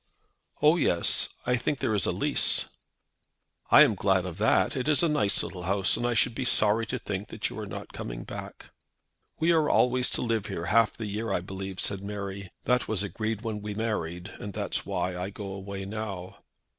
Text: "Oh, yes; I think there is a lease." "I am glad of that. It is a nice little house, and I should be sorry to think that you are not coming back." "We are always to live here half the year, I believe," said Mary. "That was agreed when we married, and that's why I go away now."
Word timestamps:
"Oh, 0.63 0.77
yes; 0.77 1.29
I 1.45 1.55
think 1.57 1.77
there 1.77 1.93
is 1.93 2.07
a 2.07 2.11
lease." 2.11 2.65
"I 3.69 3.83
am 3.83 3.93
glad 3.93 4.25
of 4.25 4.39
that. 4.39 4.75
It 4.75 4.87
is 4.87 5.03
a 5.03 5.07
nice 5.07 5.43
little 5.43 5.61
house, 5.61 5.95
and 5.95 6.07
I 6.07 6.15
should 6.15 6.33
be 6.33 6.43
sorry 6.43 6.87
to 6.87 6.97
think 6.97 7.27
that 7.27 7.51
you 7.51 7.59
are 7.59 7.67
not 7.67 7.93
coming 7.93 8.23
back." 8.23 8.71
"We 9.39 9.51
are 9.51 9.69
always 9.69 10.09
to 10.17 10.23
live 10.23 10.47
here 10.47 10.65
half 10.65 10.97
the 10.97 11.05
year, 11.05 11.31
I 11.31 11.41
believe," 11.41 11.79
said 11.79 12.01
Mary. 12.01 12.49
"That 12.63 12.87
was 12.87 13.03
agreed 13.03 13.43
when 13.43 13.61
we 13.61 13.75
married, 13.75 14.31
and 14.39 14.53
that's 14.53 14.87
why 14.87 15.15
I 15.15 15.29
go 15.29 15.53
away 15.53 15.85
now." 15.85 16.37